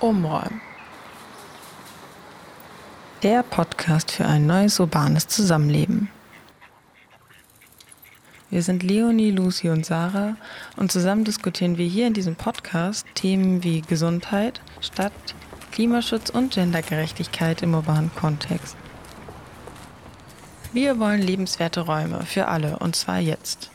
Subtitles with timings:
[0.00, 0.60] Umräumen.
[3.22, 6.10] Der Podcast für ein neues urbanes Zusammenleben.
[8.50, 10.36] Wir sind Leonie, Lucy und Sarah
[10.76, 15.12] und zusammen diskutieren wir hier in diesem Podcast Themen wie Gesundheit, Stadt,
[15.72, 18.76] Klimaschutz und Gendergerechtigkeit im urbanen Kontext.
[20.72, 23.70] Wir wollen lebenswerte Räume für alle und zwar jetzt.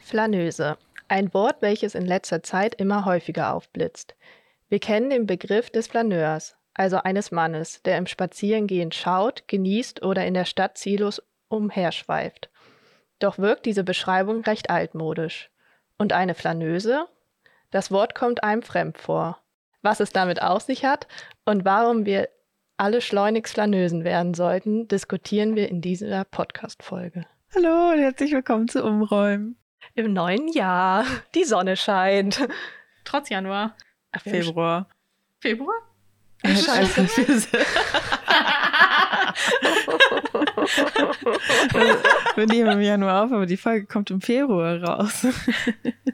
[0.00, 0.78] Flaneuse.
[1.10, 4.14] Ein Wort, welches in letzter Zeit immer häufiger aufblitzt.
[4.68, 10.24] Wir kennen den Begriff des Flaneurs, also eines Mannes, der im Spazierengehen schaut, genießt oder
[10.24, 12.48] in der Stadt ziellos umherschweift.
[13.18, 15.50] Doch wirkt diese Beschreibung recht altmodisch.
[15.98, 17.06] Und eine Flaneuse?
[17.72, 19.40] Das Wort kommt einem fremd vor.
[19.82, 21.08] Was es damit auf sich hat
[21.44, 22.28] und warum wir
[22.76, 27.26] alle schleunigst Flaneusen werden sollten, diskutieren wir in dieser Podcast-Folge.
[27.52, 29.59] Hallo und herzlich willkommen zu Umräumen.
[29.94, 31.04] Im neuen Jahr.
[31.34, 32.46] Die Sonne scheint.
[33.04, 33.76] Trotz Januar.
[34.12, 34.88] Ach, Februar.
[35.40, 35.74] Februar?
[36.44, 37.02] Scheiße.
[42.34, 45.26] wir nehmen im Januar auf, aber die Folge kommt im Februar raus.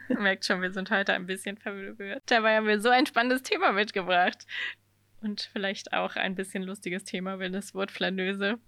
[0.09, 2.22] Merkt schon, wir sind heute ein bisschen verwirrt.
[2.27, 4.47] Dabei haben wir so ein spannendes Thema mitgebracht.
[5.22, 8.59] Und vielleicht auch ein bisschen lustiges Thema, weil das Wort Flaneuse.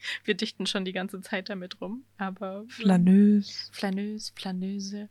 [0.24, 2.64] Wir dichten schon die ganze Zeit damit rum, aber.
[2.68, 3.70] Flaneus.
[3.72, 5.08] Flaneus, Flaneuse.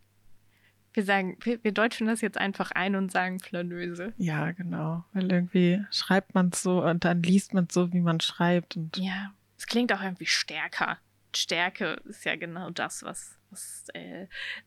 [0.94, 4.14] Wir sagen, wir, wir deutschen das jetzt einfach ein und sagen Flaneuse.
[4.18, 5.06] Ja, genau.
[5.14, 8.76] Weil irgendwie schreibt man es so und dann liest man es so, wie man schreibt.
[8.76, 10.98] Und Ja, es klingt auch irgendwie stärker.
[11.36, 14.26] Stärke ist ja genau das, was, was äh,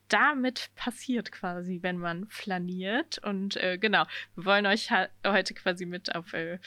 [0.09, 3.19] damit passiert quasi, wenn man flaniert.
[3.19, 4.05] Und äh, genau,
[4.37, 4.91] wir wollen euch
[5.27, 6.61] heute quasi mit auf äh,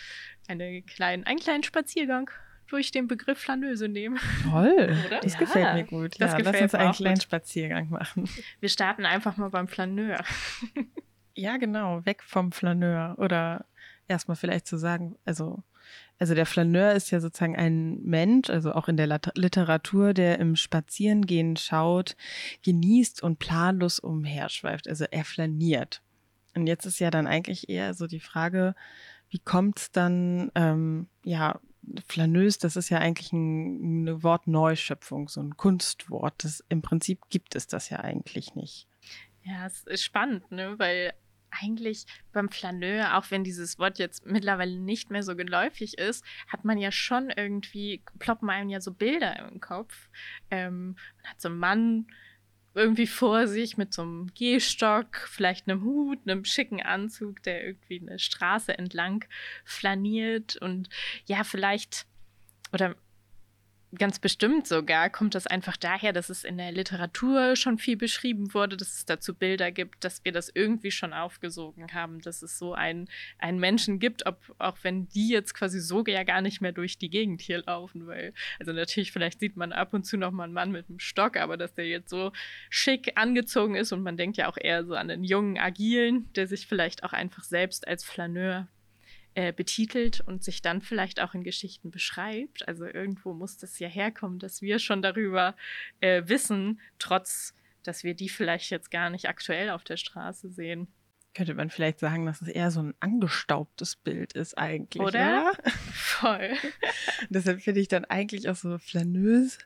[0.50, 2.30] eine kleinen, einen kleinen Spaziergang
[2.68, 4.20] durch den Begriff Flaneuse nehmen.
[4.44, 4.96] toll.
[5.08, 5.20] Oder?
[5.22, 6.20] Das Ja, gefällt mir gut.
[6.20, 7.24] das ja, gefällt lass uns einen kleinen gut.
[7.24, 8.30] Spaziergang machen.
[8.60, 10.24] Wir starten einfach mal beim Flaneur.
[11.38, 12.06] Ja, genau.
[12.06, 13.16] Weg vom Flaneur.
[13.18, 13.66] Oder
[14.08, 15.64] erstmal vielleicht zu sagen, also,
[16.18, 20.56] also der Flaneur ist ja sozusagen ein Mensch, also auch in der Literatur, der im
[20.56, 22.16] Spazierengehen schaut,
[22.64, 24.88] genießt und planlos umherschweift.
[24.88, 26.02] Also er flaniert.
[26.56, 28.74] Und jetzt ist ja dann eigentlich eher so die Frage,
[29.30, 31.60] wie kommt es dann, ähm, ja,
[32.08, 36.44] flaneus, das ist ja eigentlich ein, eine Wortneuschöpfung, so ein Kunstwort.
[36.44, 38.88] Das, Im Prinzip gibt es das ja eigentlich nicht.
[39.44, 40.78] Ja, es ist spannend, ne?
[40.78, 41.14] Weil
[41.62, 46.66] eigentlich beim Flaneur, auch wenn dieses Wort jetzt mittlerweile nicht mehr so geläufig ist, hat
[46.66, 50.10] man ja schon irgendwie, ploppen einem ja so Bilder im Kopf.
[50.52, 52.08] Ähm, man hat so einen Mann
[52.76, 58.02] irgendwie vor sich mit so einem Gehstock, vielleicht einem Hut, einem schicken Anzug, der irgendwie
[58.02, 59.26] eine Straße entlang
[59.64, 60.58] flaniert.
[60.58, 60.90] Und
[61.26, 62.06] ja, vielleicht
[62.74, 62.96] oder
[63.96, 68.54] ganz bestimmt sogar kommt das einfach daher, dass es in der Literatur schon viel beschrieben
[68.54, 72.58] wurde, dass es dazu Bilder gibt, dass wir das irgendwie schon aufgesogen haben, dass es
[72.58, 73.08] so einen,
[73.38, 76.98] einen Menschen gibt, ob, auch wenn die jetzt quasi so ja gar nicht mehr durch
[76.98, 80.44] die Gegend hier laufen, weil, also natürlich, vielleicht sieht man ab und zu noch mal
[80.44, 82.32] einen Mann mit einem Stock, aber dass der jetzt so
[82.70, 86.48] schick angezogen ist und man denkt ja auch eher so an den jungen Agilen, der
[86.48, 88.68] sich vielleicht auch einfach selbst als Flaneur
[89.36, 92.68] äh, betitelt und sich dann vielleicht auch in Geschichten beschreibt.
[92.68, 95.56] Also irgendwo muss das ja herkommen, dass wir schon darüber
[96.00, 97.54] äh, wissen, trotz
[97.84, 100.88] dass wir die vielleicht jetzt gar nicht aktuell auf der Straße sehen.
[101.34, 105.52] Könnte man vielleicht sagen, dass es eher so ein angestaubtes Bild ist eigentlich, Oder?
[105.52, 105.54] oder?
[105.94, 106.54] Voll.
[107.30, 109.58] Deshalb finde ich dann eigentlich auch so flaneus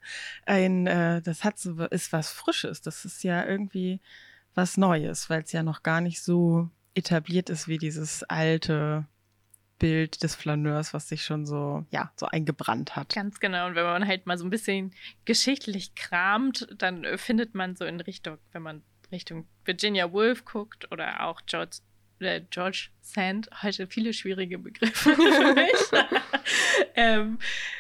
[0.46, 2.82] ein, äh, das hat so, ist was Frisches.
[2.82, 4.02] Das ist ja irgendwie
[4.56, 9.06] was Neues, weil es ja noch gar nicht so etabliert ist wie dieses alte
[9.80, 13.16] Bild des Flaneurs, was sich schon so, ja, so eingebrannt hat.
[13.16, 13.68] Ganz genau.
[13.68, 14.94] Und wenn man halt mal so ein bisschen
[15.26, 20.92] geschichtlich kramt, dann äh, findet man so in Richtung, wenn man Richtung Virginia Woolf guckt
[20.92, 21.78] oder auch George,
[22.22, 25.72] äh, George Sand, heute viele schwierige Begriffe für mich,
[26.96, 27.40] ähm,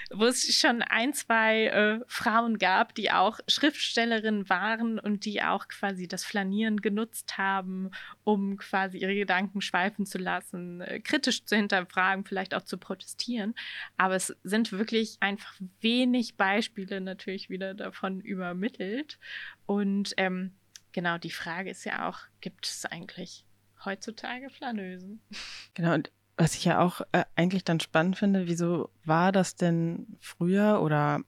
[0.09, 5.67] wo es schon ein, zwei äh, Frauen gab, die auch Schriftstellerinnen waren und die auch
[5.67, 7.91] quasi das Flanieren genutzt haben,
[8.23, 13.53] um quasi ihre Gedanken schweifen zu lassen, äh, kritisch zu hinterfragen, vielleicht auch zu protestieren.
[13.97, 19.19] Aber es sind wirklich einfach wenig Beispiele natürlich wieder davon übermittelt.
[19.67, 20.53] Und ähm,
[20.91, 23.45] genau, die Frage ist ja auch, gibt es eigentlich
[23.85, 25.21] heutzutage Flaneusen?
[25.75, 30.17] Genau, und was ich ja auch äh, eigentlich dann spannend finde, wieso war das denn
[30.19, 31.21] früher oder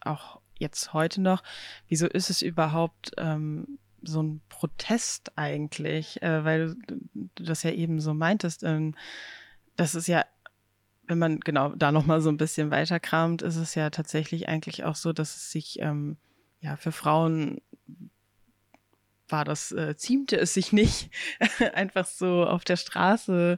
[0.00, 1.42] auch jetzt heute noch,
[1.88, 6.22] wieso ist es überhaupt ähm, so ein Protest eigentlich?
[6.22, 6.98] Äh, weil du,
[7.34, 8.94] du das ja eben so meintest, ähm,
[9.76, 10.24] das ist ja,
[11.06, 14.96] wenn man genau da nochmal so ein bisschen weiterkramt, ist es ja tatsächlich eigentlich auch
[14.96, 16.16] so, dass es sich ähm,
[16.60, 17.60] ja für Frauen
[19.28, 21.10] war das, äh, ziemte es sich nicht,
[21.74, 23.56] einfach so auf der Straße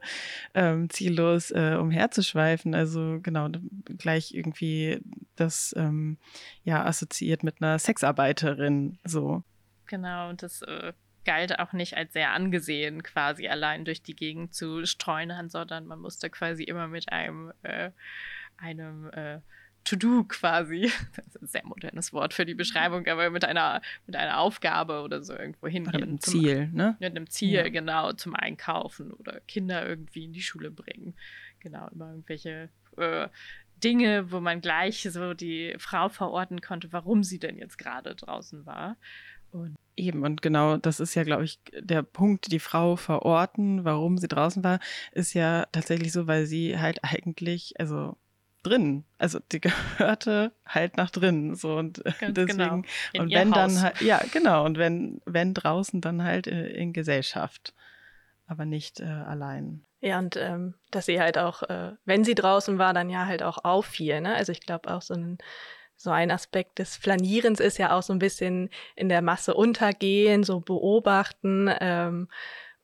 [0.53, 2.73] ähm, ziellos äh, umherzuschweifen.
[2.73, 3.49] Also genau,
[3.97, 4.99] gleich irgendwie
[5.35, 6.17] das ähm,
[6.63, 9.43] ja assoziiert mit einer Sexarbeiterin so.
[9.87, 10.93] Genau, und das äh,
[11.27, 15.99] galt auch nicht als sehr angesehen, quasi allein durch die Gegend zu streunern, sondern man
[15.99, 17.91] musste quasi immer mit einem, äh,
[18.57, 19.41] einem äh,
[19.87, 24.15] To-Do quasi, das ist ein sehr modernes Wort für die Beschreibung, aber mit einer, mit
[24.15, 25.93] einer Aufgabe oder so irgendwo hingehen.
[25.93, 26.97] Mit einem Ziel, ne?
[26.99, 27.69] Mit einem Ziel, ja.
[27.69, 31.15] genau, zum Einkaufen oder Kinder irgendwie in die Schule bringen.
[31.59, 33.29] Genau, immer irgendwelche äh,
[33.83, 38.65] Dinge, wo man gleich so die Frau verorten konnte, warum sie denn jetzt gerade draußen
[38.65, 38.97] war.
[39.51, 44.19] Und Eben, und genau das ist ja, glaube ich, der Punkt, die Frau verorten, warum
[44.19, 44.79] sie draußen war,
[45.11, 48.15] ist ja tatsächlich so, weil sie halt eigentlich, also
[48.67, 49.05] drin.
[49.17, 51.55] Also die gehörte halt nach drin.
[51.55, 52.57] So und Ganz deswegen.
[52.57, 52.83] Genau.
[53.13, 53.73] In und wenn Haus.
[53.73, 54.65] dann halt, ja, genau.
[54.65, 57.73] Und wenn, wenn draußen, dann halt in, in Gesellschaft.
[58.47, 59.83] Aber nicht äh, allein.
[59.99, 63.43] Ja, und ähm, dass sie halt auch, äh, wenn sie draußen war, dann ja halt
[63.43, 64.21] auch auffiel.
[64.21, 64.35] Ne?
[64.35, 65.37] Also ich glaube auch so ein,
[65.95, 70.43] so ein Aspekt des Flanierens ist ja auch so ein bisschen in der Masse untergehen,
[70.43, 71.69] so beobachten.
[71.81, 72.29] Ähm,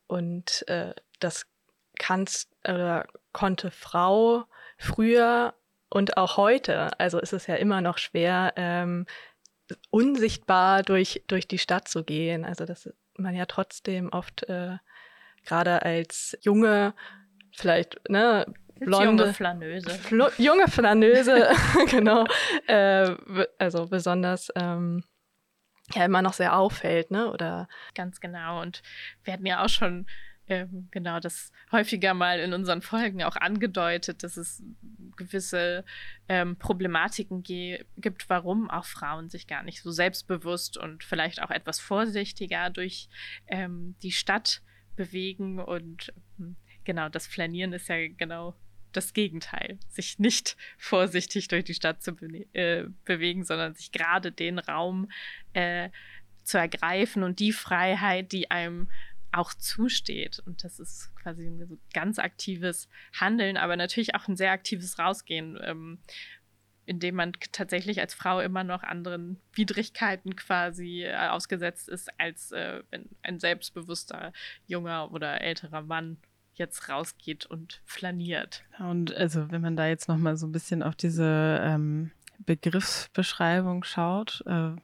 [0.07, 1.45] und äh, das
[1.99, 4.45] kannst oder konnte Frau
[4.77, 5.53] früher
[5.93, 9.05] und auch heute, also ist es ja immer noch schwer, ähm,
[9.91, 12.45] unsichtbar durch, durch die Stadt zu gehen.
[12.45, 14.77] Also dass man ja trotzdem oft äh,
[15.45, 16.95] gerade als junge,
[17.51, 19.89] vielleicht, ne, blonde, junge Flanöse.
[19.91, 21.49] Flo junge Flanöse,
[21.91, 22.25] genau,
[22.65, 23.15] äh,
[23.59, 25.03] also besonders ähm,
[25.93, 27.31] ja immer noch sehr auffällt, ne?
[27.31, 28.63] Oder Ganz genau.
[28.63, 28.81] Und
[29.23, 30.07] wir hatten ja auch schon
[30.47, 34.61] ähm, genau das häufiger mal in unseren Folgen auch angedeutet, dass es
[35.15, 35.85] gewisse
[36.27, 41.79] ähm, Problematiken gibt, warum auch Frauen sich gar nicht so selbstbewusst und vielleicht auch etwas
[41.79, 43.09] vorsichtiger durch
[43.47, 44.61] ähm, die Stadt
[44.95, 45.59] bewegen.
[45.59, 48.55] Und hm, genau, das Flanieren ist ja genau
[48.91, 54.31] das Gegenteil, sich nicht vorsichtig durch die Stadt zu be äh, bewegen, sondern sich gerade
[54.31, 55.09] den Raum
[55.53, 55.89] äh,
[56.43, 58.89] zu ergreifen und die Freiheit, die einem
[59.33, 60.39] auch zusteht.
[60.45, 65.59] Und das ist quasi ein ganz aktives Handeln, aber natürlich auch ein sehr aktives Rausgehen,
[65.61, 65.99] ähm,
[66.85, 72.83] indem man tatsächlich als Frau immer noch anderen Widrigkeiten quasi äh, ausgesetzt ist, als äh,
[72.91, 74.33] wenn ein selbstbewusster
[74.67, 76.17] junger oder älterer Mann
[76.55, 78.63] jetzt rausgeht und flaniert.
[78.79, 83.83] Und also wenn man da jetzt noch mal so ein bisschen auf diese ähm, Begriffsbeschreibung
[83.83, 84.75] schaut, äh,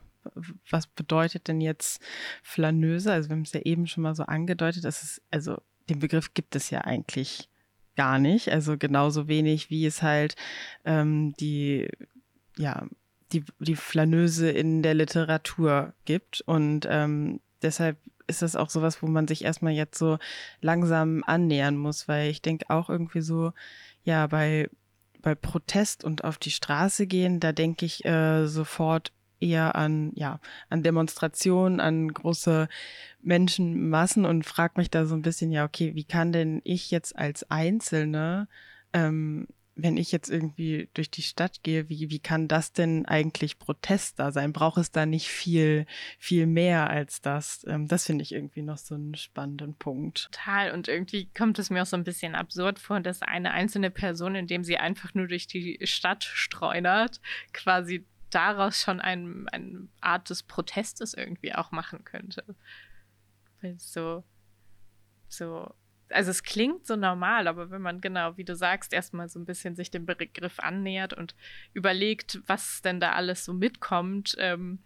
[0.69, 2.01] was bedeutet denn jetzt
[2.43, 3.11] Flaneuse?
[3.11, 5.57] Also wir haben es ja eben schon mal so angedeutet, dass es, also
[5.89, 7.49] den Begriff gibt es ja eigentlich
[7.95, 8.49] gar nicht.
[8.49, 10.35] Also genauso wenig, wie es halt
[10.85, 11.89] ähm, die,
[12.57, 12.87] ja,
[13.33, 16.41] die, die Flaneuse in der Literatur gibt.
[16.41, 17.97] Und ähm, deshalb
[18.27, 20.17] ist das auch sowas, wo man sich erstmal jetzt so
[20.61, 23.51] langsam annähern muss, weil ich denke auch irgendwie so,
[24.03, 24.69] ja, bei,
[25.21, 30.39] bei Protest und auf die Straße gehen, da denke ich äh, sofort eher an, ja,
[30.69, 32.67] an Demonstrationen, an große
[33.21, 37.17] Menschenmassen und frage mich da so ein bisschen, ja, okay, wie kann denn ich jetzt
[37.17, 38.47] als Einzelne,
[38.93, 39.47] ähm,
[39.81, 44.19] wenn ich jetzt irgendwie durch die Stadt gehe, wie, wie kann das denn eigentlich Protest
[44.19, 44.53] da sein?
[44.53, 45.85] Braucht es da nicht viel,
[46.17, 47.65] viel mehr als das?
[47.67, 50.29] Ähm, das finde ich irgendwie noch so einen spannenden Punkt.
[50.31, 50.71] Total.
[50.71, 54.35] Und irgendwie kommt es mir auch so ein bisschen absurd vor, dass eine einzelne Person,
[54.35, 57.21] indem sie einfach nur durch die Stadt streunert,
[57.53, 62.43] quasi daraus schon ein, eine Art des Protestes irgendwie auch machen könnte.
[63.61, 64.23] Weil so,
[65.27, 65.73] so,
[66.09, 69.45] also es klingt so normal, aber wenn man genau, wie du sagst, erstmal so ein
[69.45, 71.35] bisschen sich dem Begriff annähert und
[71.73, 74.79] überlegt, was denn da alles so mitkommt, ähm,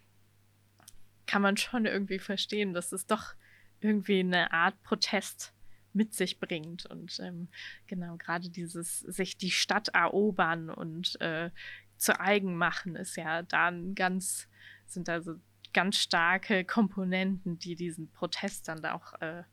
[1.26, 3.34] kann man schon irgendwie verstehen, dass es doch
[3.80, 5.54] irgendwie eine Art Protest
[5.94, 6.86] mit sich bringt.
[6.86, 7.48] Und ähm,
[7.88, 11.52] genau, gerade dieses sich die Stadt erobern und äh,
[11.98, 14.48] zu eigen machen, ist ja dann ganz,
[14.86, 15.36] sind also
[15.74, 19.44] ganz starke Komponenten, die diesen Protest dann auch äh,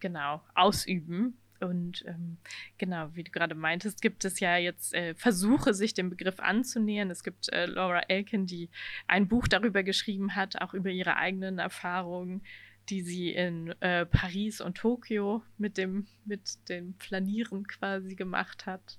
[0.00, 1.38] genau ausüben.
[1.60, 2.36] Und ähm,
[2.78, 7.10] genau, wie du gerade meintest, gibt es ja jetzt äh, Versuche, sich dem Begriff anzunähern.
[7.10, 8.68] Es gibt äh, Laura Elkin, die
[9.06, 12.42] ein Buch darüber geschrieben hat, auch über ihre eigenen Erfahrungen,
[12.90, 18.98] die sie in äh, Paris und Tokio mit dem, mit dem Flanieren quasi gemacht hat.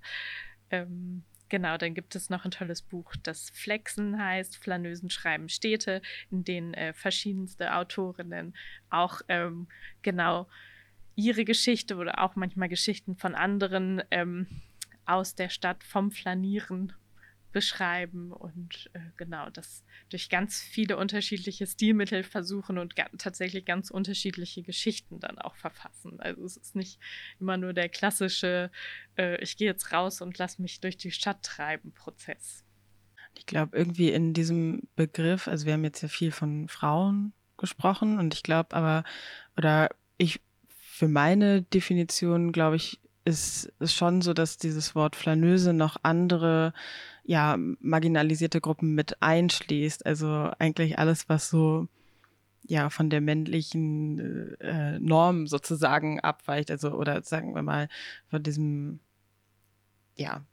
[0.71, 1.23] Ähm,
[1.55, 6.43] Genau, dann gibt es noch ein tolles Buch, das Flexen heißt, Flanösen schreiben Städte, in
[6.43, 8.53] denen äh, verschiedenste Autorinnen
[8.89, 9.69] auch ähm,
[10.01, 10.49] genau
[11.15, 14.47] ihre Geschichte oder auch manchmal Geschichten von anderen ähm,
[15.05, 16.91] aus der Stadt vom Flanieren
[17.55, 23.89] beschreiben und äh, genau das durch ganz viele unterschiedliche Stilmittel versuchen und ga tatsächlich ganz
[23.89, 26.19] unterschiedliche Geschichten dann auch verfassen.
[26.19, 26.99] Also es ist nicht
[27.39, 28.71] immer nur der klassische,
[29.17, 32.65] äh, ich gehe jetzt raus und lass mich durch die Stadt treiben Prozess.
[33.37, 38.19] Ich glaube, irgendwie in diesem Begriff, also wir haben jetzt ja viel von Frauen gesprochen
[38.19, 39.05] und ich glaube aber,
[39.55, 45.71] oder ich für meine Definition, glaube ich, ist es schon so, dass dieses Wort Flaneuse
[45.71, 46.73] noch andere,
[47.25, 50.05] ja, marginalisierte Gruppen mit einschließt.
[50.05, 51.87] Also eigentlich alles, was so,
[52.67, 56.71] ja, von der männlichen äh, Norm sozusagen abweicht.
[56.71, 57.89] Also, oder sagen wir mal,
[58.29, 58.99] von diesem,
[60.15, 60.45] ja,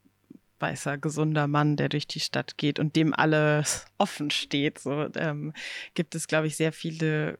[0.58, 4.78] weißer, gesunder Mann, der durch die Stadt geht und dem alles offen steht.
[4.78, 5.52] So ähm,
[5.94, 7.38] gibt es, glaube ich, sehr viele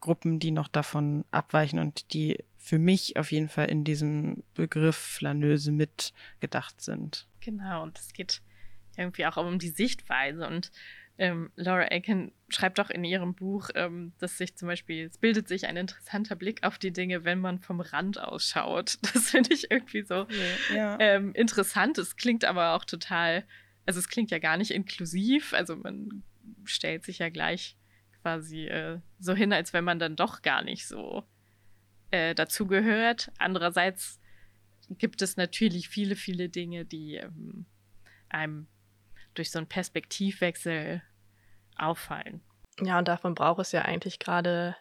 [0.00, 4.96] Gruppen, die noch davon abweichen und die für mich auf jeden Fall in diesem Begriff
[4.96, 7.26] Flaneuse mitgedacht sind.
[7.46, 8.42] Genau, und es geht
[8.96, 10.48] irgendwie auch um die Sichtweise.
[10.48, 10.72] Und
[11.16, 15.46] ähm, Laura Aiken schreibt auch in ihrem Buch, ähm, dass sich zum Beispiel, es bildet
[15.46, 18.98] sich ein interessanter Blick auf die Dinge, wenn man vom Rand ausschaut.
[19.14, 20.26] Das finde ich irgendwie so
[20.74, 20.98] ja.
[20.98, 21.98] ähm, interessant.
[21.98, 23.44] Es klingt aber auch total,
[23.86, 25.52] also es klingt ja gar nicht inklusiv.
[25.52, 26.24] Also man
[26.64, 27.76] stellt sich ja gleich
[28.22, 31.22] quasi äh, so hin, als wenn man dann doch gar nicht so
[32.10, 33.30] äh, dazugehört.
[33.38, 34.18] Andererseits
[34.90, 37.66] gibt es natürlich viele, viele Dinge, die ähm,
[38.28, 38.68] einem
[39.34, 41.02] durch so einen Perspektivwechsel
[41.76, 42.40] auffallen.
[42.80, 44.76] Ja, und davon braucht es ja eigentlich gerade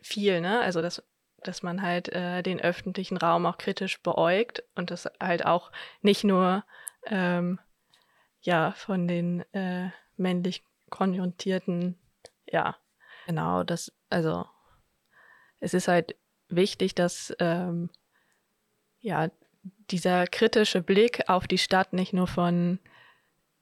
[0.00, 0.60] viel, ne?
[0.60, 1.02] Also dass,
[1.42, 5.72] dass man halt äh, den öffentlichen Raum auch kritisch beäugt und das halt auch
[6.02, 6.64] nicht nur
[7.06, 7.58] ähm,
[8.40, 12.00] ja von den äh, männlich konjuntierten
[12.52, 12.76] ja,
[13.26, 14.46] genau, das, also
[15.60, 16.16] es ist halt
[16.48, 17.90] wichtig, dass ähm,
[19.00, 19.30] ja
[19.90, 22.78] dieser kritische Blick auf die Stadt nicht nur von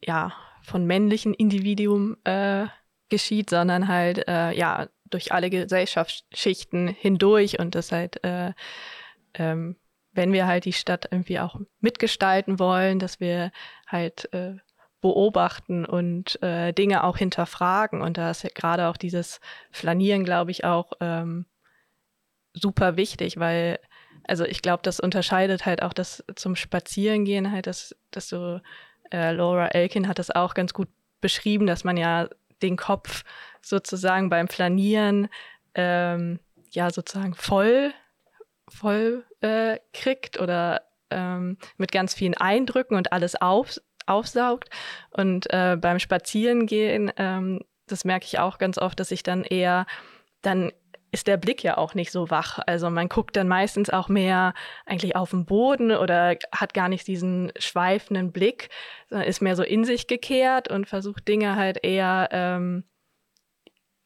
[0.03, 2.67] ja von männlichen Individuum äh,
[3.09, 8.53] geschieht, sondern halt äh, ja durch alle Gesellschaftsschichten hindurch und das halt äh,
[9.35, 9.77] ähm,
[10.13, 13.53] wenn wir halt die Stadt irgendwie auch mitgestalten wollen, dass wir
[13.87, 14.57] halt äh,
[15.01, 18.03] beobachten und äh, Dinge auch hinterfragen.
[18.03, 19.41] Und da ist ja gerade auch dieses
[19.71, 21.47] Flanieren, glaube ich, auch ähm,
[22.53, 23.79] super wichtig, weil,
[24.29, 28.61] also ich glaube, das unterscheidet halt auch das zum Spazierengehen halt, dass, dass so
[29.11, 30.89] äh, Laura Elkin hat das auch ganz gut
[31.21, 32.29] beschrieben, dass man ja
[32.63, 33.25] den Kopf
[33.63, 35.29] sozusagen beim Flanieren
[35.75, 37.93] ähm, ja sozusagen voll
[38.69, 44.69] voll äh, kriegt oder ähm, mit ganz vielen Eindrücken und alles auf, aufsaugt.
[45.11, 49.87] Und äh, beim Spazierengehen, ähm, das merke ich auch ganz oft, dass ich dann eher,
[50.43, 50.73] dann
[51.11, 52.59] ist der Blick ja auch nicht so wach.
[52.67, 54.55] Also man guckt dann meistens auch mehr
[54.87, 58.69] eigentlich auf den Boden oder hat gar nicht diesen schweifenden Blick,
[59.09, 62.85] sondern ist mehr so in sich gekehrt und versucht Dinge halt eher ähm,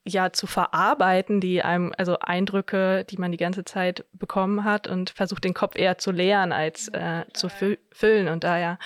[0.05, 5.09] ja zu verarbeiten, die einem, also Eindrücke, die man die ganze Zeit bekommen hat und
[5.09, 8.27] versucht den Kopf eher zu leeren als äh, zu fü füllen.
[8.27, 8.79] Und daher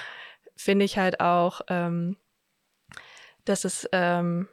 [0.55, 2.17] finde ich halt auch, ähm,
[3.45, 4.47] dass es ähm,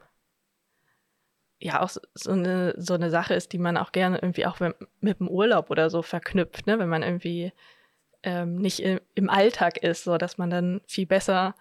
[1.65, 4.61] ja auch so eine, so eine Sache ist, die man auch gerne irgendwie auch
[5.01, 6.79] mit dem Urlaub oder so verknüpft, ne?
[6.79, 7.53] wenn man irgendwie
[8.23, 11.55] ähm, nicht im, im, Alltag ist, so dass man dann viel besser,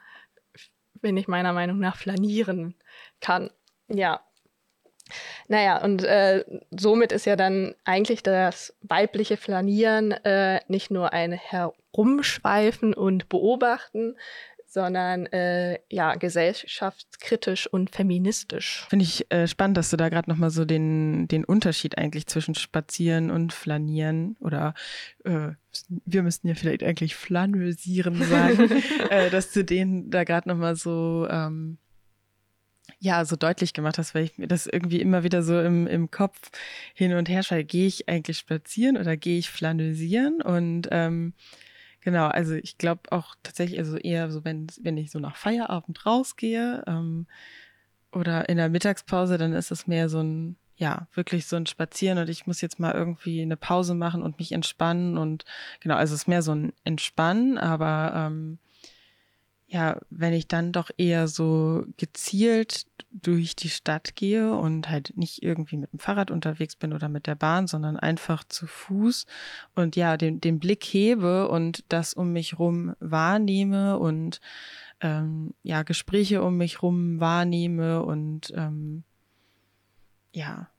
[0.95, 2.75] bin ich meiner Meinung nach, flanieren
[3.21, 3.49] kann.
[3.87, 4.19] Ja.
[5.47, 11.31] Naja, und äh, somit ist ja dann eigentlich das weibliche Flanieren äh, nicht nur ein
[11.31, 14.17] Her rumschweifen und beobachten,
[14.73, 18.87] sondern äh, ja gesellschaftskritisch und feministisch.
[18.89, 22.55] Finde ich äh, spannend, dass du da gerade nochmal so den, den Unterschied eigentlich zwischen
[22.55, 24.73] Spazieren und Flanieren oder
[25.25, 25.49] äh,
[26.05, 31.27] wir müssten ja vielleicht eigentlich flanösieren sagen, äh, dass du den da gerade nochmal so
[31.29, 31.77] ähm,
[32.99, 36.09] ja, so deutlich gemacht hast, weil ich mir das irgendwie immer wieder so im, im
[36.09, 36.49] Kopf
[36.95, 37.63] hin und her schaue.
[37.63, 40.41] Gehe ich eigentlich spazieren oder gehe ich flanösieren?
[40.41, 41.33] Und ähm,
[42.03, 46.05] Genau, also ich glaube auch tatsächlich, also eher so, wenn, wenn ich so nach Feierabend
[46.05, 47.27] rausgehe ähm,
[48.11, 52.17] oder in der Mittagspause, dann ist es mehr so ein, ja, wirklich so ein Spazieren
[52.17, 55.45] und ich muss jetzt mal irgendwie eine Pause machen und mich entspannen und
[55.79, 58.59] genau, also es ist mehr so ein Entspannen, aber ähm,
[59.73, 65.41] ja, wenn ich dann doch eher so gezielt durch die Stadt gehe und halt nicht
[65.41, 69.25] irgendwie mit dem Fahrrad unterwegs bin oder mit der Bahn, sondern einfach zu Fuß
[69.73, 74.41] und ja, den, den Blick hebe und das um mich rum wahrnehme und
[75.01, 79.03] ähm, ja, Gespräche um mich rum wahrnehme und ähm,
[80.33, 80.69] ja,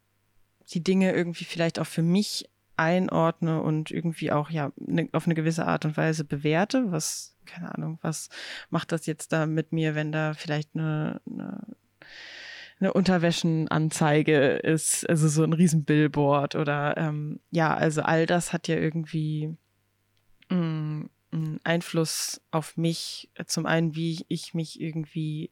[0.73, 5.35] die Dinge irgendwie vielleicht auch für mich einordne und irgendwie auch ja ne, auf eine
[5.35, 8.29] gewisse Art und Weise bewerte, was keine Ahnung, was
[8.71, 11.77] macht das jetzt da mit mir, wenn da vielleicht eine, eine,
[12.81, 18.77] eine Unterwäschenanzeige ist, also so ein Riesenbillboard oder ähm, ja, also all das hat ja
[18.77, 19.57] irgendwie
[20.51, 23.31] mh, mm, einen Einfluss auf mich.
[23.47, 25.51] Zum einen, wie ich mich irgendwie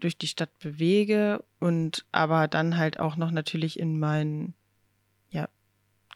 [0.00, 4.54] durch die Stadt bewege und aber dann halt auch noch natürlich in mein
[5.30, 5.48] ja,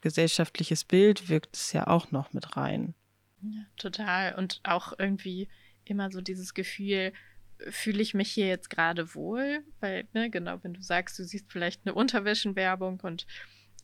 [0.00, 2.94] gesellschaftliches Bild wirkt es ja auch noch mit rein.
[3.42, 4.34] Ja, total.
[4.34, 5.48] Und auch irgendwie
[5.84, 7.12] immer so dieses Gefühl,
[7.70, 9.64] fühle ich mich hier jetzt gerade wohl?
[9.80, 13.26] Weil, ne, genau, wenn du sagst, du siehst vielleicht eine Unterwäschenwerbung und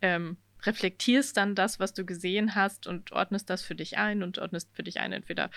[0.01, 4.39] ähm, reflektierst dann das, was du gesehen hast und ordnest das für dich ein und
[4.39, 5.51] ordnest für dich ein, entweder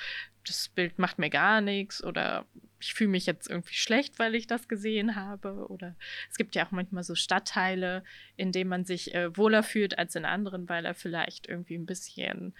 [0.46, 2.46] das Bild macht mir gar nichts oder
[2.80, 5.68] ich fühle mich jetzt irgendwie schlecht, weil ich das gesehen habe.
[5.70, 5.96] Oder
[6.30, 8.04] es gibt ja auch manchmal so Stadtteile,
[8.36, 11.88] in denen man sich äh, wohler fühlt als in anderen, weil er vielleicht irgendwie ein
[11.88, 12.54] bisschen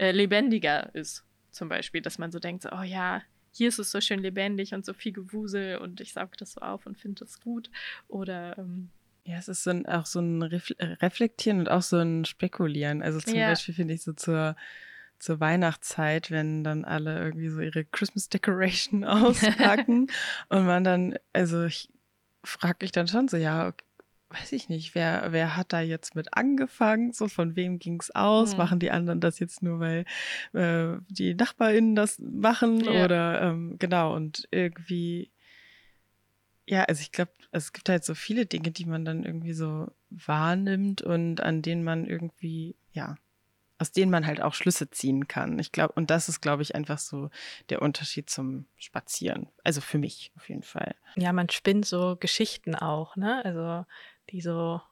[0.00, 1.24] äh, lebendiger ist.
[1.50, 4.72] Zum Beispiel, dass man so denkt, so, oh ja, hier ist es so schön lebendig
[4.72, 7.70] und so viel Gewusel und ich saug das so auf und finde das gut.
[8.08, 8.88] Oder ähm,
[9.24, 13.02] ja, es ist so ein, auch so ein Reflektieren und auch so ein Spekulieren.
[13.02, 13.48] Also zum ja.
[13.50, 14.56] Beispiel finde ich so zur,
[15.18, 20.06] zur Weihnachtszeit, wenn dann alle irgendwie so ihre Christmas Decoration auspacken
[20.48, 21.90] und man dann, also ich
[22.42, 23.84] frage mich dann schon so, ja, okay,
[24.30, 27.12] weiß ich nicht, wer, wer hat da jetzt mit angefangen?
[27.12, 28.52] So, von wem ging es aus?
[28.52, 28.58] Mhm.
[28.58, 30.04] Machen die anderen das jetzt nur, weil
[30.52, 32.80] äh, die NachbarInnen das machen?
[32.84, 33.04] Ja.
[33.04, 35.30] Oder ähm, genau, und irgendwie
[36.70, 39.88] ja, also ich glaube, es gibt halt so viele Dinge, die man dann irgendwie so
[40.10, 43.16] wahrnimmt und an denen man irgendwie, ja,
[43.80, 45.58] aus denen man halt auch Schlüsse ziehen kann.
[45.58, 47.30] Ich glaube, und das ist, glaube ich, einfach so
[47.70, 49.48] der Unterschied zum Spazieren.
[49.64, 50.94] Also für mich auf jeden Fall.
[51.16, 53.42] Ja, man spinnt so Geschichten auch, ne?
[53.42, 53.86] Also
[54.28, 54.82] die so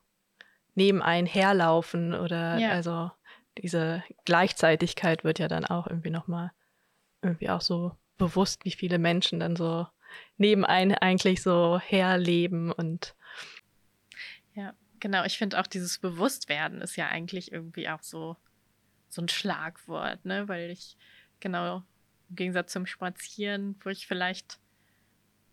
[0.74, 2.70] neben einen herlaufen oder ja.
[2.70, 3.10] also
[3.58, 6.52] diese Gleichzeitigkeit wird ja dann auch irgendwie nochmal
[7.20, 9.86] irgendwie auch so bewusst, wie viele Menschen dann so
[10.38, 13.14] nebenein eigentlich so herleben und
[14.54, 15.24] ja, genau.
[15.24, 18.38] Ich finde auch dieses Bewusstwerden ist ja eigentlich irgendwie auch so
[19.08, 20.48] so ein Schlagwort, ne?
[20.48, 20.96] Weil ich
[21.40, 21.84] genau
[22.30, 24.58] im Gegensatz zum Spazieren, wo ich vielleicht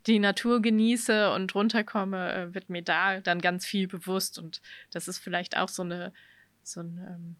[0.07, 5.07] die Natur genieße und runterkomme, äh, wird mir da dann ganz viel bewusst und das
[5.07, 6.13] ist vielleicht auch so eine
[6.63, 7.35] so ein ähm,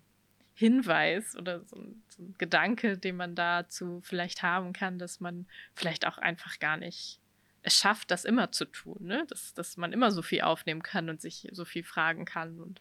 [0.54, 5.48] Hinweis oder so ein, so ein, Gedanke, den man dazu vielleicht haben kann, dass man
[5.74, 7.20] vielleicht auch einfach gar nicht
[7.66, 9.26] es schafft, das immer zu tun, ne?
[9.28, 12.60] dass, dass man immer so viel aufnehmen kann und sich so viel fragen kann.
[12.62, 12.80] Und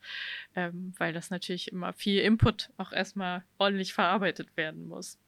[0.54, 5.18] ähm, weil das natürlich immer viel Input auch erstmal ordentlich verarbeitet werden muss.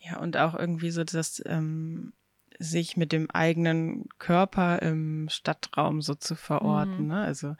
[0.00, 2.14] Ja, und auch irgendwie so, dass ähm,
[2.58, 7.02] sich mit dem eigenen Körper im Stadtraum so zu verorten.
[7.02, 7.08] Mhm.
[7.08, 7.20] Ne?
[7.20, 7.54] Also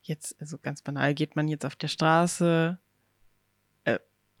[0.00, 2.78] jetzt, also ganz banal, geht man jetzt auf der Straße,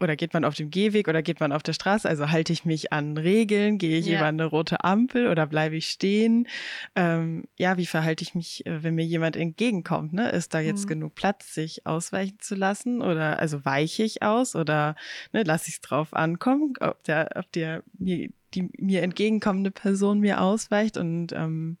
[0.00, 2.08] oder geht man auf dem Gehweg oder geht man auf der Straße?
[2.08, 3.78] Also halte ich mich an Regeln?
[3.78, 4.18] Gehe ich ja.
[4.18, 6.48] über eine rote Ampel oder bleibe ich stehen?
[6.96, 10.12] Ähm, ja, wie verhalte ich mich, äh, wenn mir jemand entgegenkommt?
[10.12, 10.30] Ne?
[10.30, 10.88] Ist da jetzt mhm.
[10.88, 13.02] genug Platz, sich ausweichen zu lassen?
[13.02, 14.96] Oder also weiche ich aus oder
[15.32, 20.20] ne, lasse ich es drauf ankommen, ob der, ob der mir, die mir entgegenkommende Person
[20.20, 20.96] mir ausweicht?
[20.96, 21.76] Und ähm,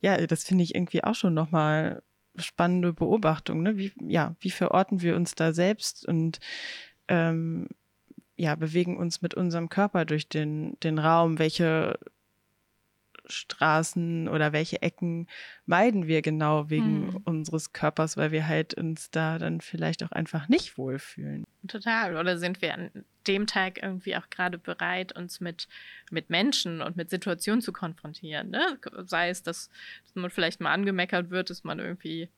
[0.00, 2.02] ja, das finde ich irgendwie auch schon nochmal
[2.42, 3.62] spannende Beobachtung.
[3.62, 3.76] Ne?
[3.76, 6.38] Wie, ja, wie verorten wir uns da selbst und
[7.08, 7.68] ähm,
[8.36, 11.98] ja, bewegen uns mit unserem Körper durch den, den Raum, welche
[13.30, 15.26] Straßen oder welche Ecken
[15.66, 17.16] meiden wir genau wegen hm.
[17.24, 21.44] unseres Körpers, weil wir halt uns da dann vielleicht auch einfach nicht wohlfühlen.
[21.66, 22.16] Total.
[22.16, 22.90] Oder sind wir an
[23.26, 25.68] dem Tag irgendwie auch gerade bereit, uns mit,
[26.10, 28.50] mit Menschen und mit Situationen zu konfrontieren?
[28.50, 28.78] Ne?
[29.04, 29.68] Sei es, dass,
[30.04, 32.28] dass man vielleicht mal angemeckert wird, dass man irgendwie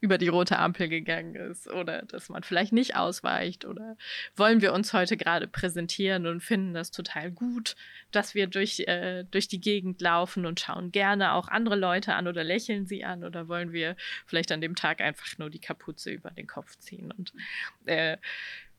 [0.00, 3.96] über die rote Ampel gegangen ist oder dass man vielleicht nicht ausweicht oder
[4.34, 7.76] wollen wir uns heute gerade präsentieren und finden das total gut,
[8.10, 12.26] dass wir durch, äh, durch die Gegend laufen und schauen gerne auch andere Leute an
[12.26, 16.10] oder lächeln sie an oder wollen wir vielleicht an dem Tag einfach nur die Kapuze
[16.10, 17.32] über den Kopf ziehen und
[17.84, 18.16] äh,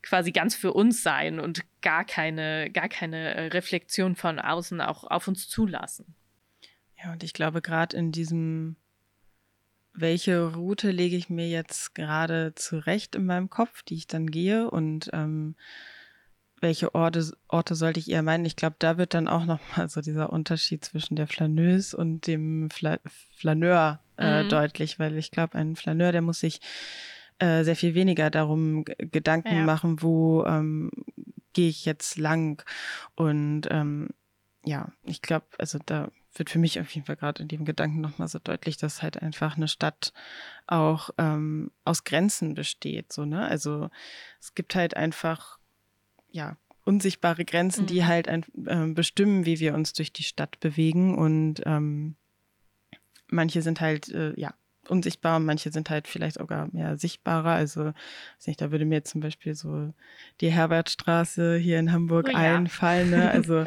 [0.02, 5.04] quasi ganz für uns sein und gar keine, gar keine äh, Reflexion von außen auch
[5.04, 6.16] auf uns zulassen.
[7.04, 8.76] Ja, und ich glaube, gerade in diesem
[9.94, 14.70] welche Route lege ich mir jetzt gerade zurecht in meinem Kopf, die ich dann gehe
[14.70, 15.56] und ähm,
[16.62, 18.46] welche Orte, Orte sollte ich eher meinen?
[18.46, 22.70] Ich glaube, da wird dann auch nochmal so dieser Unterschied zwischen der Flaneuse und dem
[22.70, 23.00] Fla
[23.36, 24.50] Flaneur äh, mhm.
[24.50, 26.62] deutlich, weil ich glaube, ein Flaneur, der muss sich
[27.40, 29.64] äh, sehr viel weniger darum Gedanken ja.
[29.64, 30.92] machen, wo ähm,
[31.54, 32.64] gehe ich jetzt lang.
[33.16, 34.10] Und ähm,
[34.64, 38.02] ja, ich glaube, also da wird für mich auf jeden Fall gerade in dem Gedanken
[38.02, 40.14] nochmal so deutlich, dass halt einfach eine Stadt
[40.68, 43.12] auch ähm, aus Grenzen besteht.
[43.12, 43.46] So, ne?
[43.46, 43.90] Also
[44.40, 45.60] es gibt halt einfach,
[46.30, 47.88] ja, unsichtbare Grenzen, mhm.
[47.88, 51.18] die halt ein, äh, bestimmen, wie wir uns durch die Stadt bewegen.
[51.18, 52.16] Und ähm,
[53.28, 54.54] manche sind halt, äh, ja,
[54.88, 57.52] unsichtbar, manche sind halt vielleicht sogar mehr sichtbarer.
[57.52, 59.94] Also, weiß nicht, da würde mir zum Beispiel so
[60.42, 62.56] die Herbertstraße hier in Hamburg oh, ja.
[62.56, 63.10] einfallen.
[63.10, 63.32] Ne?
[63.42, 63.66] Also,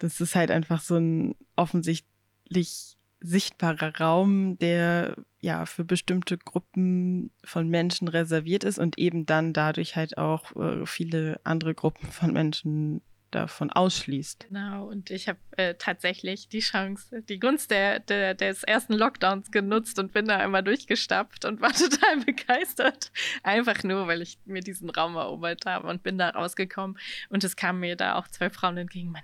[0.00, 7.68] das ist halt einfach so ein offensichtlich sichtbarer Raum, der ja für bestimmte Gruppen von
[7.68, 13.00] Menschen reserviert ist und eben dann dadurch halt auch äh, viele andere Gruppen von Menschen
[13.34, 14.46] davon ausschließt.
[14.48, 19.50] Genau, und ich habe äh, tatsächlich die Chance, die Gunst der, der, des ersten Lockdowns
[19.50, 23.10] genutzt und bin da einmal durchgestapft und war total begeistert.
[23.42, 26.98] Einfach nur, weil ich mir diesen Raum erobert habe und bin da rausgekommen.
[27.28, 29.10] Und es kamen mir da auch zwei Frauen entgegen.
[29.10, 29.22] Mein,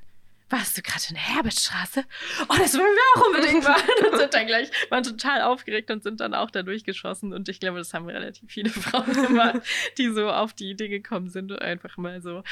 [0.50, 2.04] warst du gerade in der Herbertstraße?
[2.48, 3.88] Oh, das wollen wir auch unbedingt machen.
[4.12, 7.32] Und sind dann gleich, waren total aufgeregt und sind dann auch da durchgeschossen.
[7.32, 9.60] Und ich glaube, das haben relativ viele Frauen gemacht,
[9.96, 12.42] die so auf die Idee gekommen sind und einfach mal so,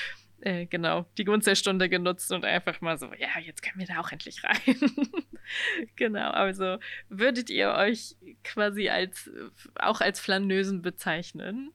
[0.40, 3.87] äh, genau, die Gunst der Stunde genutzt und einfach mal so, ja, jetzt können wir
[3.87, 4.77] da auch endlich rein.
[5.96, 9.31] genau, also würdet ihr euch quasi als,
[9.77, 11.72] auch als Flanösen bezeichnen?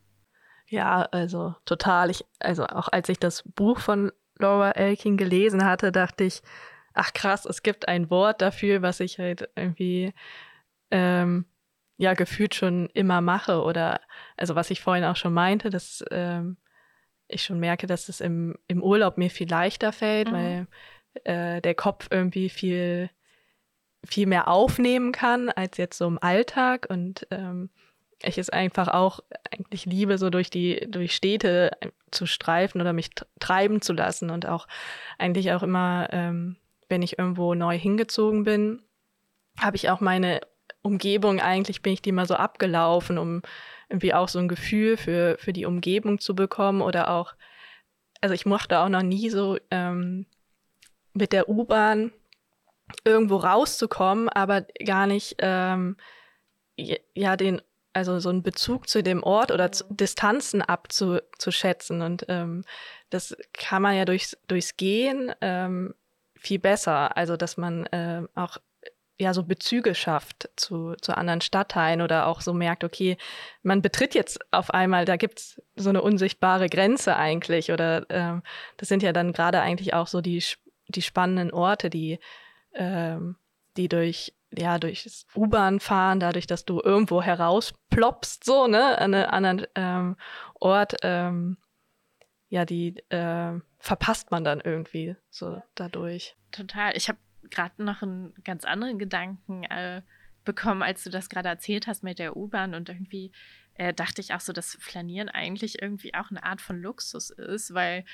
[0.68, 2.10] Ja, also total.
[2.10, 6.42] Ich, also auch als ich das Buch von Laura Elkin gelesen hatte, dachte ich,
[6.94, 10.14] ach krass, es gibt ein Wort dafür, was ich halt irgendwie
[10.90, 11.46] ähm,
[11.98, 14.02] ja gefühlt schon immer mache oder
[14.38, 16.58] also was ich vorhin auch schon meinte, dass ähm,
[17.28, 20.34] ich schon merke, dass es im, im Urlaub mir viel leichter fällt, mhm.
[20.34, 20.68] weil
[21.24, 23.10] äh, der Kopf irgendwie viel
[24.06, 27.70] viel mehr aufnehmen kann als jetzt so im Alltag und ähm,
[28.22, 29.20] ich es einfach auch
[29.52, 31.72] eigentlich liebe, so durch die, durch Städte
[32.12, 34.68] zu streifen oder mich treiben zu lassen und auch
[35.18, 36.56] eigentlich auch immer, ähm,
[36.90, 38.82] wenn ich irgendwo neu hingezogen bin,
[39.60, 40.42] habe ich auch meine
[40.82, 43.42] Umgebung, eigentlich bin ich die mal so abgelaufen, um
[43.94, 47.36] irgendwie auch so ein Gefühl für, für die Umgebung zu bekommen oder auch,
[48.22, 50.26] also ich mochte auch noch nie so ähm,
[51.14, 52.12] mit der U-Bahn
[53.06, 55.96] irgendwo rauszukommen, aber gar nicht ähm,
[56.76, 57.62] ja den
[57.94, 62.02] also so einen Bezug zu dem Ort oder zu, Distanzen abzuschätzen.
[62.02, 62.64] Und ähm,
[63.12, 65.94] das kann man ja durchs, durchs Gehen ähm,
[66.36, 67.16] viel besser.
[67.16, 68.58] Also dass man äh, auch
[69.20, 73.18] ja so Bezüge schafft zu, zu anderen Stadtteilen oder auch so merkt, okay,
[73.62, 77.72] man betritt jetzt auf einmal, da gibt's so eine unsichtbare Grenze eigentlich.
[77.72, 78.44] Oder ähm,
[78.78, 80.44] das sind ja dann gerade eigentlich auch so die,
[80.88, 82.20] die spannenden Orte, die,
[82.74, 83.38] ähm,
[83.78, 89.30] die durch ja, durchs U-Bahn fahren, dadurch, dass du irgendwo herausploppst, so, ne, an einem
[89.30, 90.16] anderen ähm,
[90.60, 91.58] Ort, ähm,
[92.50, 96.36] ja, die äh, verpasst man dann irgendwie so dadurch.
[96.52, 96.96] Total.
[96.96, 97.18] Ich habe
[97.54, 100.02] gerade noch einen ganz anderen Gedanken äh,
[100.44, 103.32] bekommen, als du das gerade erzählt hast mit der U-Bahn und irgendwie
[103.76, 107.74] äh, dachte ich auch so, dass Flanieren eigentlich irgendwie auch eine Art von Luxus ist,
[107.74, 108.06] weil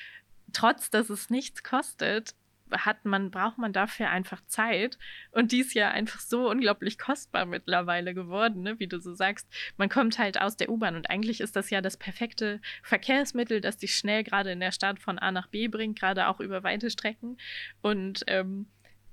[0.54, 2.36] trotz, dass es nichts kostet,
[2.72, 4.98] hat man, braucht man dafür einfach Zeit.
[5.32, 8.80] Und die ist ja einfach so unglaublich kostbar mittlerweile geworden, ne?
[8.80, 9.48] wie du so sagst.
[9.78, 13.78] Man kommt halt aus der U-Bahn und eigentlich ist das ja das perfekte Verkehrsmittel, das
[13.78, 16.90] dich schnell gerade in der Stadt von A nach B bringt, gerade auch über weite
[16.90, 17.38] Strecken.
[17.82, 18.68] Und ähm,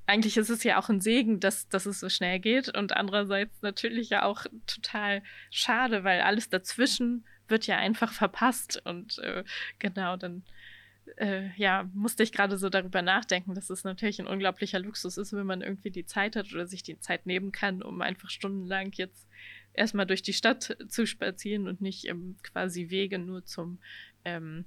[0.07, 2.77] eigentlich ist es ja auch ein Segen, dass, dass es so schnell geht.
[2.77, 8.81] Und andererseits natürlich ja auch total schade, weil alles dazwischen wird ja einfach verpasst.
[8.85, 9.45] Und äh,
[9.79, 10.45] genau, dann
[11.17, 15.33] äh, ja, musste ich gerade so darüber nachdenken, dass es natürlich ein unglaublicher Luxus ist,
[15.33, 18.93] wenn man irgendwie die Zeit hat oder sich die Zeit nehmen kann, um einfach stundenlang
[18.93, 19.29] jetzt
[19.73, 23.79] erstmal durch die Stadt zu spazieren und nicht ähm, quasi Wege nur zum
[24.25, 24.65] ähm,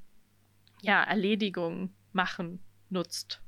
[0.82, 3.42] ja, Erledigung machen nutzt.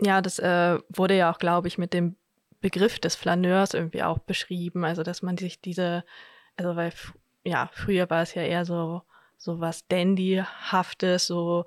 [0.00, 2.16] Ja, das äh, wurde ja auch, glaube ich, mit dem
[2.60, 4.84] Begriff des Flaneurs irgendwie auch beschrieben.
[4.84, 6.04] Also, dass man sich diese,
[6.56, 6.92] also weil,
[7.44, 9.02] ja, früher war es ja eher so
[9.38, 11.64] so was Dandyhaftes, so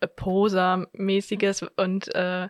[0.00, 2.48] äh, Poser-mäßiges und äh,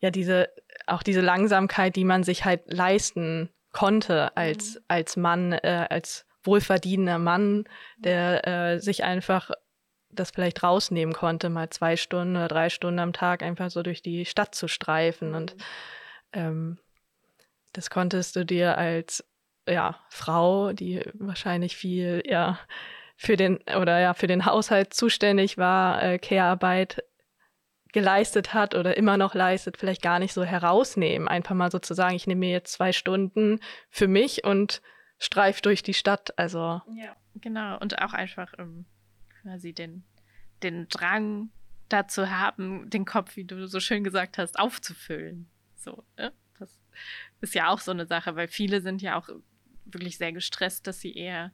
[0.00, 0.48] ja, diese,
[0.86, 4.80] auch diese Langsamkeit, die man sich halt leisten konnte als, mhm.
[4.88, 7.64] als Mann, äh, als wohlverdienender Mann,
[7.98, 9.52] der äh, sich einfach
[10.12, 14.02] das vielleicht rausnehmen konnte, mal zwei Stunden oder drei Stunden am Tag einfach so durch
[14.02, 15.30] die Stadt zu streifen.
[15.30, 15.34] Mhm.
[15.34, 15.56] Und
[16.32, 16.78] ähm,
[17.72, 19.24] das konntest du dir als
[19.66, 22.58] ja, Frau, die wahrscheinlich viel ja,
[23.16, 27.04] für den oder ja für den Haushalt zuständig war, äh, Care-Arbeit
[27.92, 31.28] geleistet hat oder immer noch leistet, vielleicht gar nicht so herausnehmen.
[31.28, 34.80] Einfach mal sozusagen, ich nehme mir jetzt zwei Stunden für mich und
[35.18, 36.36] streif durch die Stadt.
[36.38, 38.86] Also ja, genau und auch einfach um,
[39.42, 40.04] quasi den
[40.62, 41.50] den Drang
[41.88, 45.48] dazu haben, den Kopf, wie du so schön gesagt hast, aufzufüllen.
[45.76, 46.32] So, ne?
[46.58, 46.78] das
[47.40, 49.28] ist ja auch so eine Sache, weil viele sind ja auch
[49.84, 51.52] wirklich sehr gestresst, dass sie eher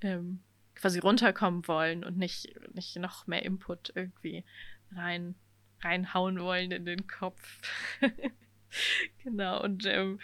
[0.00, 0.40] ähm,
[0.74, 4.44] quasi runterkommen wollen und nicht, nicht noch mehr Input irgendwie
[4.92, 5.34] rein,
[5.82, 7.60] reinhauen wollen in den Kopf.
[9.24, 10.20] genau, und ähm,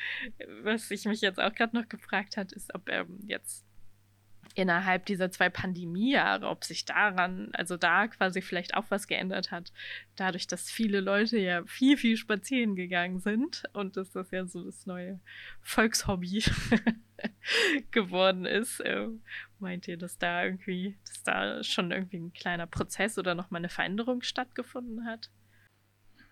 [0.62, 3.66] was ich mich jetzt auch gerade noch gefragt hat, ist, ob ähm, jetzt
[4.54, 9.72] innerhalb dieser zwei Pandemiejahre, ob sich daran, also da quasi vielleicht auch was geändert hat,
[10.16, 14.64] dadurch, dass viele Leute ja viel, viel spazieren gegangen sind und dass das ja so
[14.64, 15.20] das neue
[15.60, 16.44] Volkshobby
[17.90, 18.80] geworden ist.
[18.80, 19.08] Äh,
[19.58, 23.68] meint ihr, dass da irgendwie, dass da schon irgendwie ein kleiner Prozess oder nochmal eine
[23.68, 25.30] Veränderung stattgefunden hat?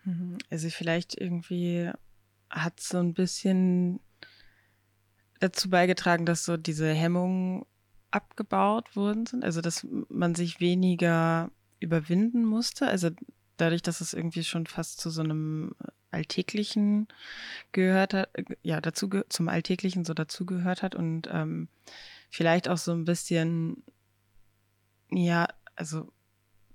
[0.03, 0.37] Mhm.
[0.49, 1.91] Also vielleicht irgendwie
[2.49, 3.99] hat so ein bisschen
[5.39, 7.65] dazu beigetragen, dass so diese Hemmungen
[8.11, 13.09] abgebaut worden sind, also dass man sich weniger überwinden musste, also
[13.57, 15.75] dadurch, dass es irgendwie schon fast zu so einem
[16.11, 17.07] Alltäglichen
[17.71, 18.29] gehört hat,
[18.63, 21.69] ja, dazu zum Alltäglichen so dazugehört hat und ähm,
[22.29, 23.83] vielleicht auch so ein bisschen,
[25.09, 26.11] ja, also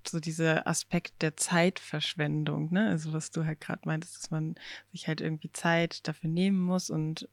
[0.09, 2.89] so dieser Aspekt der Zeitverschwendung, ne?
[2.89, 4.55] Also was du halt gerade meintest, dass man
[4.93, 7.29] sich halt irgendwie Zeit dafür nehmen muss und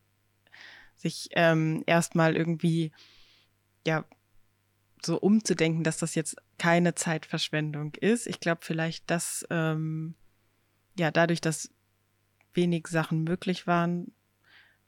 [0.97, 2.91] sich ähm, erstmal irgendwie
[3.85, 4.05] ja,
[5.05, 8.27] so umzudenken, dass das jetzt keine Zeitverschwendung ist.
[8.27, 10.15] Ich glaube vielleicht, dass ähm,
[10.97, 11.69] ja dadurch, dass
[12.53, 14.13] wenig Sachen möglich waren,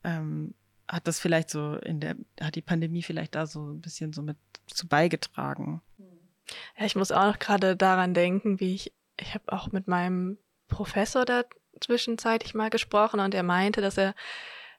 [0.03, 0.53] ähm,
[0.87, 4.21] hat das vielleicht so in der, hat die Pandemie vielleicht da so ein bisschen so
[4.21, 5.81] mit zu beigetragen.
[6.77, 10.37] Ja, ich muss auch noch gerade daran denken, wie ich, ich habe auch mit meinem
[10.67, 11.43] Professor da
[11.79, 14.15] zwischenzeitlich mal gesprochen und er meinte, dass er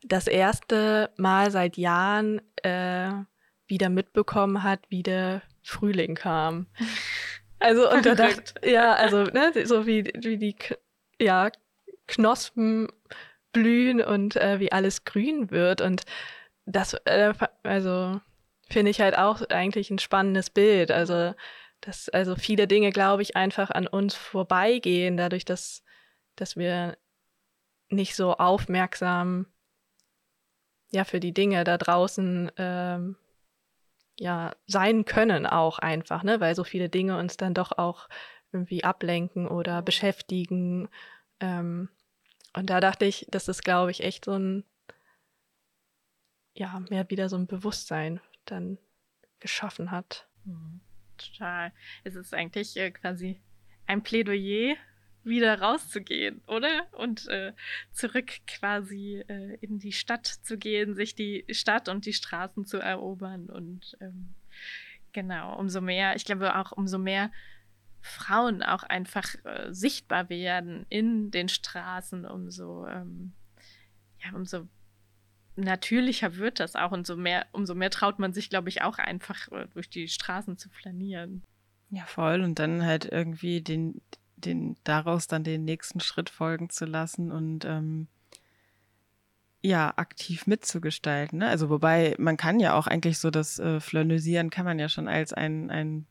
[0.03, 3.11] das erste Mal seit Jahren äh,
[3.67, 6.67] wieder mitbekommen hat, wie der Frühling kam.
[7.59, 10.55] Also und da dachte, ja, also ne, so wie, wie die
[11.19, 11.51] ja,
[12.07, 12.87] Knospen
[13.53, 16.03] blühen und äh, wie alles grün wird und
[16.67, 18.21] das, äh, also
[18.69, 20.91] finde ich halt auch eigentlich ein spannendes Bild.
[20.91, 21.33] Also
[21.81, 25.83] dass also viele Dinge, glaube ich, einfach an uns vorbeigehen, dadurch, dass
[26.35, 26.99] dass wir
[27.89, 29.47] nicht so aufmerksam
[30.91, 33.17] ja für die Dinge da draußen ähm,
[34.19, 38.09] ja sein können auch einfach, ne, weil so viele Dinge uns dann doch auch
[38.53, 40.89] irgendwie ablenken oder beschäftigen.
[41.41, 41.89] Ähm,
[42.55, 44.65] und da dachte ich, dass das, glaube ich, echt so ein,
[46.55, 48.79] ja, mehr wieder so ein Bewusstsein dann
[49.41, 50.27] geschaffen hat.
[50.45, 50.81] Mhm.
[51.19, 51.73] Total.
[52.05, 53.41] Es ist eigentlich äh, quasi
[53.87, 54.77] ein Plädoyer
[55.27, 56.87] wieder rauszugehen, oder?
[56.93, 57.53] Und äh,
[57.93, 62.79] zurück quasi äh, in die Stadt zu gehen, sich die Stadt und die Straßen zu
[62.79, 63.47] erobern.
[63.47, 64.35] Und ähm,
[65.13, 67.31] genau, umso mehr, ich glaube auch umso mehr
[68.01, 73.33] Frauen auch einfach äh, sichtbar werden in den Straßen, umso, ähm,
[74.25, 74.69] ja, umso
[75.57, 78.99] natürlicher wird das auch und so mehr, umso mehr traut man sich, glaube ich, auch
[78.99, 81.43] einfach äh, durch die Straßen zu flanieren.
[81.91, 82.43] Ja, voll.
[82.43, 84.01] Und dann halt irgendwie den,
[84.37, 88.09] den, daraus dann den nächsten Schritt folgen zu lassen und ähm,
[89.63, 91.41] ja, aktiv mitzugestalten.
[91.41, 91.49] Ne?
[91.49, 95.09] Also wobei man kann ja auch eigentlich so das äh, Flanösieren kann man ja schon
[95.09, 96.07] als ein, ein,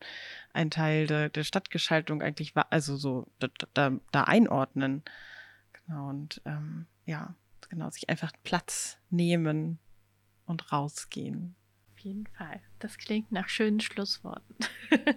[0.54, 5.04] ein Teil der, der Stadtgestaltung eigentlich, also so da, da, da einordnen.
[5.72, 7.36] Genau, und ähm, ja,
[7.70, 9.80] genau, sich einfach Platz nehmen
[10.46, 11.56] und rausgehen.
[11.94, 12.60] Auf jeden Fall.
[12.80, 14.56] Das klingt nach schönen Schlussworten.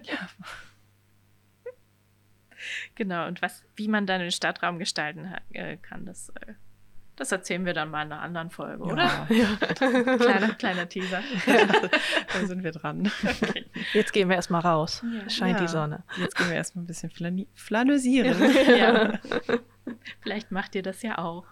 [0.03, 0.29] ja.
[2.95, 6.53] genau, und was, wie man dann den Stadtraum gestalten äh, kann, das, äh,
[7.15, 8.93] das erzählen wir dann mal in einer anderen Folge, ja.
[8.93, 9.27] oder?
[9.29, 10.15] Ja.
[10.17, 11.21] kleiner, kleiner Teaser.
[11.45, 11.65] Ja,
[12.33, 13.11] da sind wir dran.
[13.23, 13.65] Okay.
[13.93, 15.03] Jetzt gehen wir erstmal raus.
[15.25, 16.03] Es scheint die Sonne.
[16.17, 17.11] Jetzt gehen wir erstmal ein bisschen
[17.55, 18.37] flanösieren.
[18.77, 19.19] ja.
[20.21, 21.45] Vielleicht macht ihr das ja auch.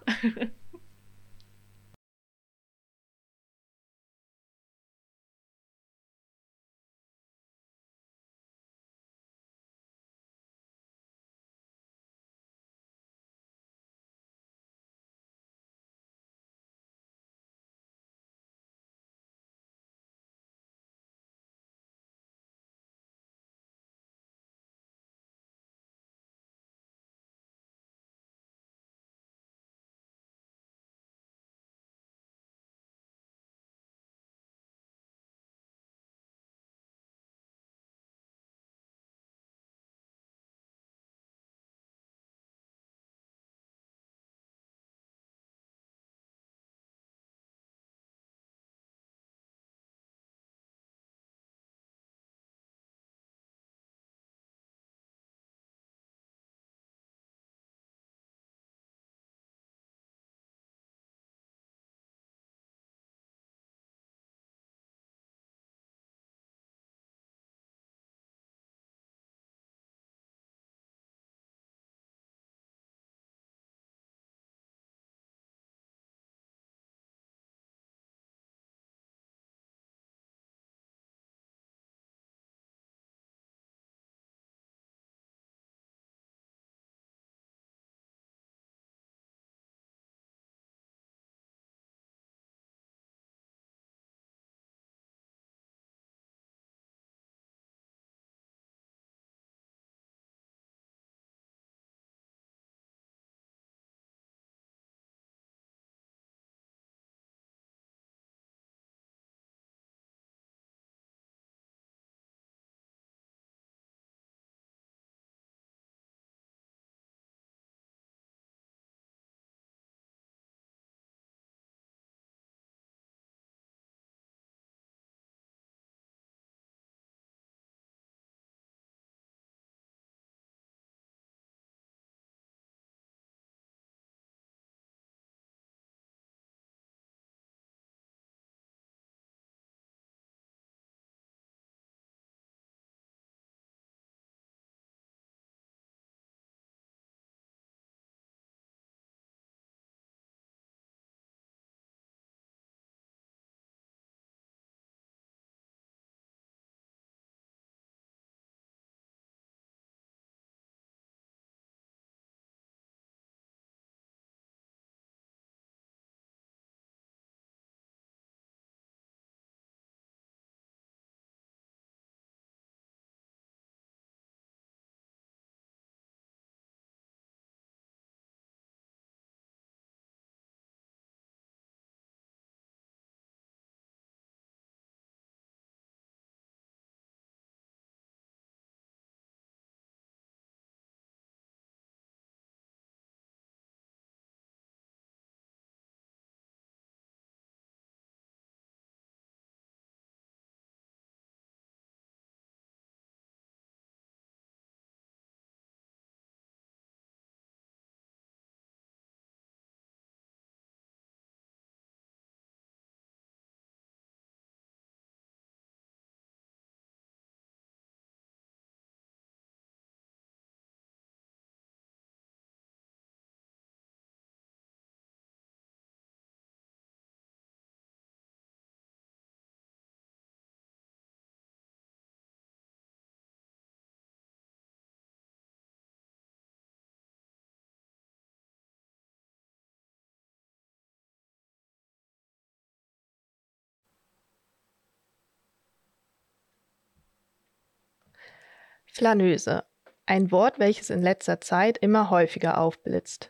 [248.97, 249.63] Flaneuse.
[250.07, 253.29] Ein Wort, welches in letzter Zeit immer häufiger aufblitzt.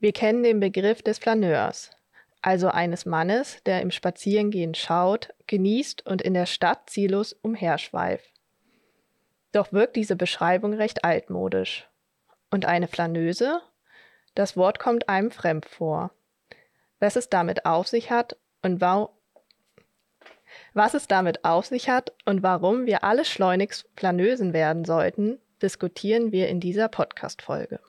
[0.00, 1.90] Wir kennen den Begriff des Flaneurs,
[2.42, 8.32] also eines Mannes, der im Spazierengehen schaut, genießt und in der Stadt ziellos umherschweift.
[9.52, 11.88] Doch wirkt diese Beschreibung recht altmodisch.
[12.50, 13.60] Und eine Flaneuse?
[14.34, 16.10] Das Wort kommt einem fremd vor.
[16.98, 19.10] Was es damit auf sich hat und warum
[20.74, 26.32] was es damit auf sich hat und warum wir alle schleunigst Planösen werden sollten, diskutieren
[26.32, 27.80] wir in dieser Podcast-Folge.